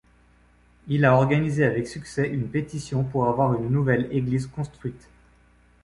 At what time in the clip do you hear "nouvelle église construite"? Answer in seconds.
3.69-5.11